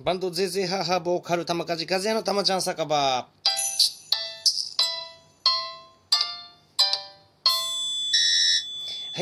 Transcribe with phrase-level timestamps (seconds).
[0.00, 2.96] バンドゼゼハハボーカル玉梶和也の玉ちゃん酒場。
[2.96, 3.28] は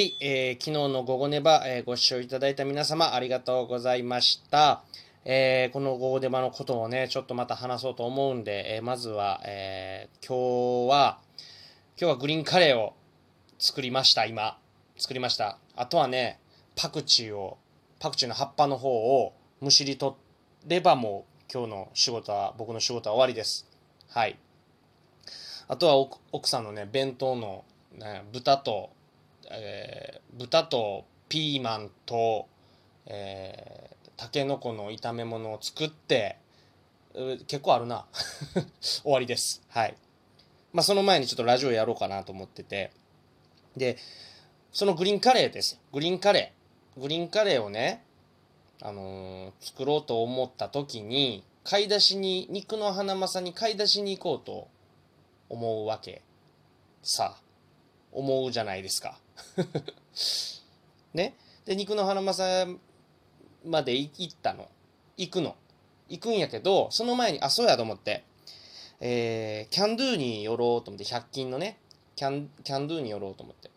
[0.00, 4.82] い、えー昨日の午後ネバ、えーご視聴いただいた皆様ありがとうございました。
[5.24, 11.20] えーこの午後ネバのことをね、ちょっとまた話そうと思うんで、えーまずは、えー今日は、
[11.96, 12.94] 今日はグリーンカレーを
[13.60, 14.58] 作りました、今。
[14.98, 15.56] 作りました。
[15.76, 16.40] あとはね、
[16.74, 17.58] パクチーを、
[18.00, 20.23] パクチーの葉っぱの方をむしり取って
[20.66, 23.68] ればもう今日の仕事は、僕の仕事は終わりです。
[24.08, 24.38] はい。
[25.68, 25.96] あとは
[26.32, 28.90] 奥さんのね、弁当の、ね、豚と、
[29.50, 32.48] えー豚とピーマンと、
[33.06, 36.38] え、たけのこの炒め物を作って、
[37.46, 38.06] 結構あるな。
[38.80, 39.62] 終わりです。
[39.68, 39.94] はい。
[40.72, 42.90] まあ、その前にちょっとラジオやろうかなと思ってて。
[43.76, 43.96] で、
[44.72, 45.80] そのグリーンカレーです。
[45.92, 47.00] グリーンカレー。
[47.00, 48.04] グリーンカレーをね、
[48.80, 54.68] あのー作ろうと思った時に、買い出しに、肉のハナマサに買い出しに行こうと
[55.48, 56.22] 思うわけ。
[57.02, 57.42] さあ、
[58.12, 59.18] 思うじゃないですか。
[61.14, 61.34] ね。
[61.64, 62.66] で、肉のハナマサ
[63.64, 64.68] まで行ったの。
[65.16, 65.56] 行くの。
[66.08, 68.24] 行くんやけど、その前に、あ、そうやと思って、
[69.00, 71.78] えー、キャンドゥに寄ろうと思って、100均のね、
[72.14, 73.70] キャン、キャンドゥに寄ろうと思って。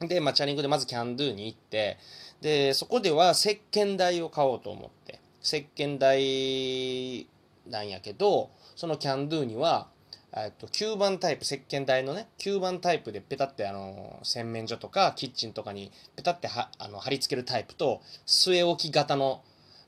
[0.00, 1.98] で、まあ、チャリングでまずキャンドゥに行って、
[2.40, 7.26] で、そこでは石鹸台を買おうと思って、石鹸台
[7.68, 9.88] なんやけど、そのキャンドゥには、
[10.34, 19.42] えっと、吸盤タイプ、石鹸台のね、吸盤タイプでペタってあの、洗面所とかキッチンとかにペタってはあの貼り付けるタイプと、据え置き型の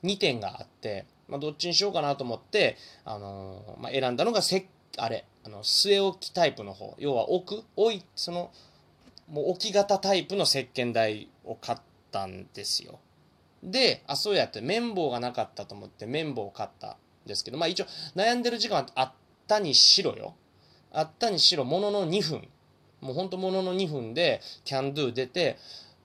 [0.05, 8.51] 2点があって、まあ、どっちにしようかなと思って、あのまあ、選んだのがせあれ、あの、据え置きタイプの方、要は置く、置い、その、
[9.29, 11.79] もう置き型タイプの石鹸台を買っ
[12.11, 12.99] たんですよ。
[13.63, 19.13] で、あ、そうやって綿棒がなかったと思って綿棒を買ったんですけど、まあ一応悩んでる時間はあっ
[19.47, 20.35] たにしろよ。
[20.93, 22.49] あったにしろ、ものの2分。
[23.01, 25.59] もうほんとものの2分で、キャンドゥ出て、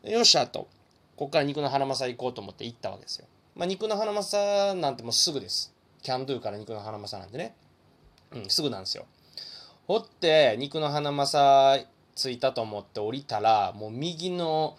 [0.04, 0.68] よっしゃと、
[1.16, 3.28] ここから肉のハナマサ行こうと思って行ったわけですよ。
[3.56, 5.74] まあ肉のハナマサなんてもうすぐです。
[6.02, 7.56] キャンドゥから肉のハナマサなんてね。
[8.32, 9.06] うん、すぐなんですよ。
[9.88, 11.78] 掘って、肉のハナマサ
[12.16, 14.78] 着いたと思って降りたら、もう右の、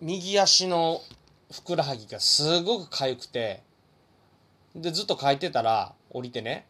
[0.00, 1.00] 右足の
[1.50, 3.62] ふくらはぎがすごく痒くて、
[4.74, 6.66] で、ずっと書いてたら、降りてね。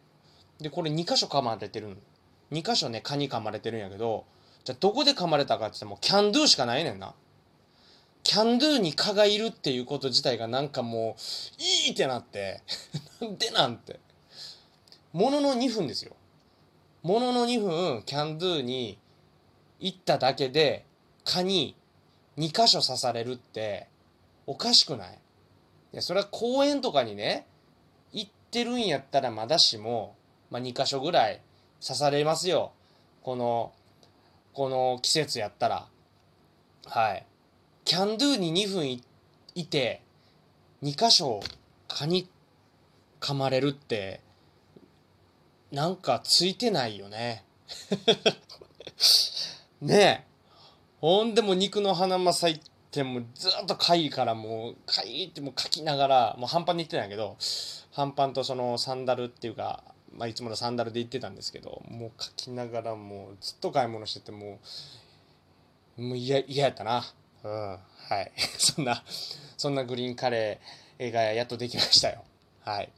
[0.59, 1.95] で、これ2箇所噛まれてるの。
[2.51, 4.25] 2箇所ね、蚊に噛まれてるんやけど、
[4.63, 7.13] じゃあどこで噛まれたかって言っても、キャンドゥしかないねんな。
[8.23, 12.61] キャンドゥに蚊がいるっていうこと自体がなんかもう、いいってなって、
[13.21, 13.99] なんでなんて。
[15.13, 16.15] ものの2分ですよ。
[17.03, 18.97] ものの2分、キャンドゥに
[19.85, 20.83] 行っただけで、
[21.25, 21.75] 蚊に
[22.39, 23.87] 2箇所刺されるって、
[24.47, 25.13] おかしくない？
[25.93, 27.45] いや、それは公園とかにね、
[28.11, 30.15] 行ってるんやったらまだしも、
[30.49, 31.39] まあ、2箇所ぐらい
[31.79, 32.71] 刺されますよ。
[33.21, 33.73] この、
[34.53, 35.87] この季節やったら。
[36.87, 37.23] はい。
[37.83, 39.03] キャンドゥに2分い
[39.53, 40.01] いて、
[40.81, 41.41] 2箇所
[41.87, 42.27] 蚊に
[43.19, 44.19] 噛まれるって、
[45.71, 47.43] なんかついてないよね。
[49.81, 50.35] ねえ。
[51.01, 52.59] ほんでも肉の花まさいっ
[52.91, 57.37] てもうずっとかいからもうかいってもうかきながらもう半パンで行ってないけど
[57.91, 59.83] 半パンとそのサンダルっていうか、
[60.17, 64.59] まあ、いつものサンダルで行ってたんですけどもうかきながらもうずっと買い物してても
[65.97, 67.03] うもう嫌嫌やったな。
[67.43, 67.77] うんは
[68.21, 68.31] い。
[68.57, 69.03] そんな
[69.57, 72.23] そんなグリーンカレーがやっとできましたよ。
[72.61, 72.89] はい。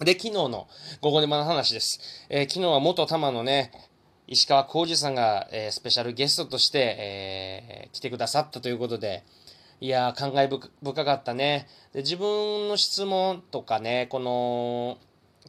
[0.00, 0.66] で昨日の
[1.00, 2.00] 午後でまの話です、
[2.30, 3.70] えー昨日は元玉のね
[4.32, 9.24] 石川浩二さんが、えースペシャルゲストとして、えー来てくださったということで、
[9.80, 11.66] いやー、感慨深かったね。
[11.92, 14.98] で、自分の質問とかね、この、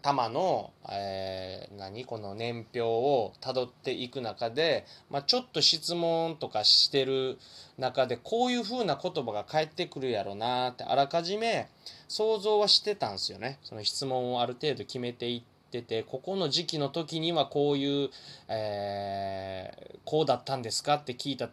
[0.01, 7.37] 玉の、えー何この年表を辿っていく中で、まあ、ちょっと質問とかしてる
[7.77, 11.69] 中で、こういう風な言葉が返ってくるやろなって、あらかじめ
[12.07, 13.59] 想像はしてたんですよね。
[13.61, 15.43] その質問をある程度決めてい
[15.79, 18.09] ってて、ここの時期の時にはこういう、
[18.49, 21.49] えーこうだったんですかって聞いた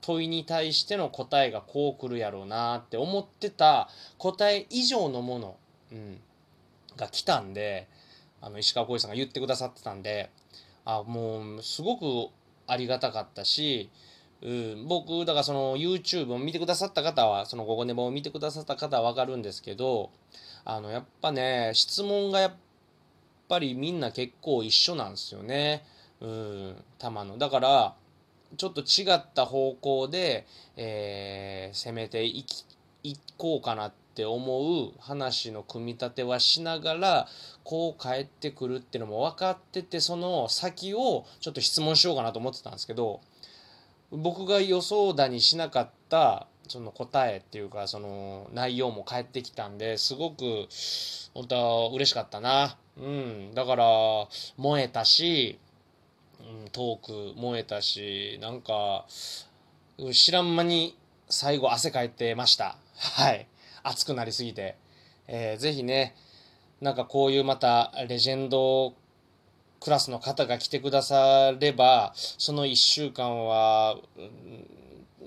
[0.00, 3.88] 問いに対しての答えがこう来るやろうなって思ってた
[4.18, 5.56] 答え以上のもの、
[5.90, 6.20] うん、
[6.96, 7.88] が来たんで
[8.40, 10.30] あの石川浩二さんが言ってくださってたんで
[10.84, 12.30] あもうすごく
[12.68, 13.90] ありがたかったし、
[14.42, 20.10] うん、僕だからその YouTube を見てくださった方はその「午後寝坊」を見てくださった方は分かるんですけど
[20.64, 22.54] あのやっぱね質問がやっ
[23.48, 25.84] ぱりみんな結構一緒なんですよね。
[26.20, 27.94] うん、玉のだから
[28.56, 30.46] ちょっと違った方向で、
[30.76, 32.64] えー攻めていき
[33.02, 37.28] いこうかなって思う話の組み立てはしながら
[37.64, 43.20] こう返ってくるっていうのも分かっててその先をちょっと質問しようかなと思ってたんですけど
[44.10, 50.68] 僕が予想だにしなかったその答えっていうかその内容も返ってきたんですごく
[51.34, 52.76] 本当は嬉しかったな。
[52.96, 53.54] うん。
[53.54, 53.84] だから
[54.56, 55.58] 燃えたし、
[56.40, 59.06] うん、トーク燃えたしなんか
[60.12, 60.96] 知らん間に
[61.28, 62.76] 最後汗かいてました。
[62.96, 63.46] はい。
[63.82, 64.76] 熱くなりすぎて、
[65.28, 66.14] えー、ぜひね
[66.80, 68.94] なんかこういうまたレジェンド
[69.80, 74.75] クラスの方が来てくださればその1週間は、うん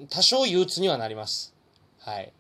[0.10, 1.54] 多少憂鬱にはなります。
[2.00, 2.32] はい。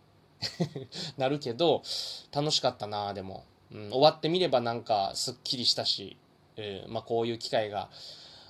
[1.18, 1.84] なるけど、
[2.32, 3.46] 楽しかったな、でも。
[3.72, 6.18] うん、終わってみればなんかすっきりしたし、
[6.56, 7.90] えー、まあ、こういう機会が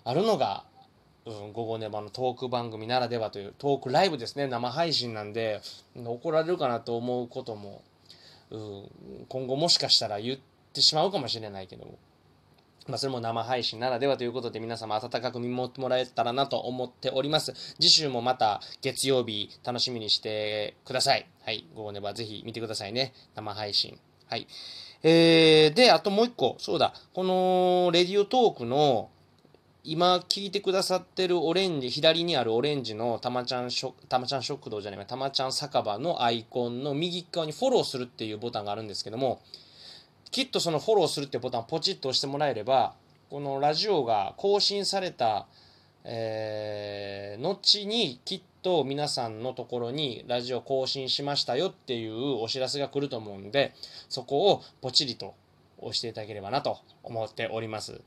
[0.03, 0.63] あるのが、
[1.25, 5.61] うん、午後ネバのトーク番組ならではというトークライブですね生配信なんで
[5.95, 7.83] 怒られるかなと思うことも、
[8.50, 8.89] うん、
[9.27, 10.39] 今後もしかしたら言っ
[10.73, 11.85] てしまうかもしれないけど
[12.89, 17.53] まあ、それも生配信ならではということで皆様温かく見守ってもらえたらなと思っております。
[17.80, 21.27] 次週もまた月曜日楽しみにしてください。
[21.45, 21.68] はい。
[21.75, 23.13] 午後ねばぜひ見てくださいね。
[23.36, 24.00] 生配信。
[24.27, 24.47] はい。
[25.03, 26.56] えー、で、あともう一個。
[26.57, 26.94] そうだ。
[27.13, 29.09] このレディオトークの
[29.83, 33.69] 今聞いてくださってるオレンジ、左にあるオレンジのたまちゃん
[34.09, 39.42] たまちゃん食堂じゃない、たまちゃん酒場のアイコンの右側にフォローするっていうボタンがあるんですけども、
[40.31, 42.93] きっとそのフォローするってボタンポチッと押してもらえれば
[43.29, 45.47] このラジオが更新された、
[46.03, 53.73] えー、後にきっと皆さんのところにラジオ更新しましたよっていうお知らせが来ると思うんで
[54.09, 55.33] そこをポチリと
[55.79, 58.01] 押していただければなと思っております。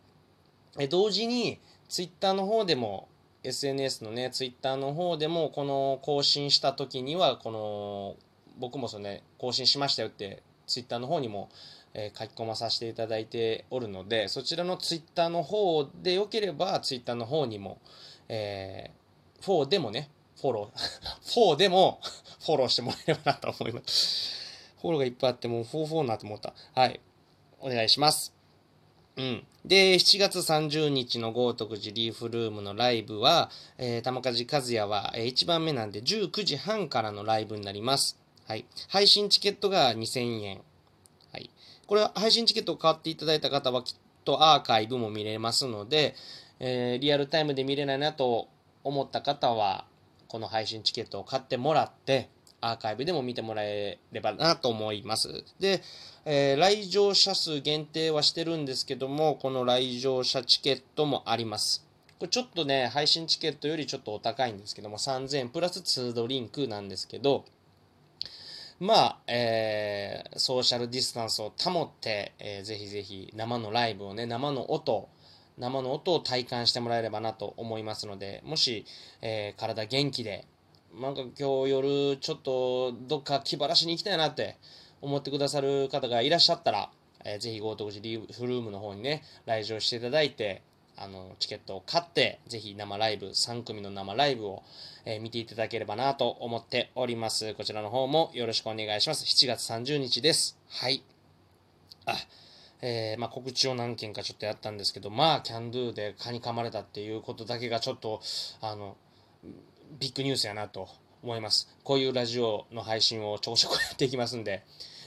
[0.79, 1.59] え同時に
[1.89, 3.09] ツイッターの方でも
[3.45, 8.17] SNS のねツイッターの方でもこの更新した時にはこの
[8.59, 11.49] 僕もそのね更新しましたよってツイッターの方にも
[11.95, 17.79] えー、書き込まさせていただいておるのでそちらのツイッターの方でよければツイッターの方にも、
[18.29, 20.09] えー、4でもね
[20.41, 22.01] フォロー 4でも
[22.45, 27.01] フォローしてもらえればなと思いますフォローがいっぱいあってもう44なと思ったはい
[27.61, 28.33] お願いします
[29.15, 29.45] うん。
[29.67, 38.22] で、7月30日の豪徳寺リーフルームのライブは、えー、玉梶和也は、えー、1番目なんで19時半からのライブになります。
[38.47, 38.65] はい。
[38.89, 40.61] 配信チケットが2000円。
[41.33, 41.51] はい
[41.87, 46.15] これは配信チケットを買っていただいた方はきっとアーカイブも見れますので、
[46.61, 48.49] えー、リアルタイムで見れないなと
[48.85, 49.85] 思った方は、
[50.29, 52.31] この配信チケットを買ってもらって、
[52.61, 55.45] アーカイブでも見てもらえればなと思います。
[55.59, 55.83] で、
[56.25, 61.85] えー、来場者数限定はしてるんですけども、この来場者チケットもあります。
[62.21, 67.45] これちょっとね、配信チケットよりちょっとお高いんですけども、3000円プラス2ドリンクなんですけど、
[68.81, 75.09] まあ、えー、ソーシャルディスタンスを保って、えー、ぜひぜひ生のライブをね、生の音、
[75.59, 78.85] 生の音を体感してもらえればなと思いますので、もし、
[79.21, 80.47] えー、体元気で、
[81.01, 84.59] なんか今日夜ちょっとどっか気晴らしに行きたいなって
[85.01, 86.91] 思ってくださる方がいらっしゃったら、
[87.25, 90.63] えー、ぜひ豪徳寺リーフルームの方にね、来場していただいて、
[91.03, 94.63] あの、チケットを買って、ぜひ生ライブ、3組の生ライブを、
[95.05, 97.55] えー、見ていただければなと思っております。
[97.55, 99.25] こちらの方もよろしくお願いします。
[99.25, 100.57] 7月30日です。
[100.69, 101.03] はい。
[102.07, 102.15] あ、
[102.83, 108.21] えー、まあ、告知を何件かちょっとやったんですけど、まあ、キャンドゥで蚊に噛まれたっていうことだけがちょっと、
[108.61, 108.97] あの、
[109.99, 110.89] ビッグニュースやなと
[111.25, 111.69] 思います。
[111.83, 114.63] こういうラジオの配信をちょこちょこやっていきますんで、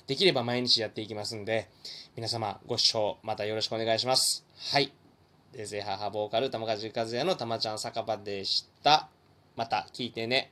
[0.08, 1.70] できれば毎日やっていきますんで、
[2.18, 4.46] 皆様ご視聴またよろしくお願いします。
[4.58, 5.05] はい。
[5.56, 9.08] デゼ母ボーカル玉梶和也のたまちゃん酒場でした。
[9.56, 10.52] また聞いてね。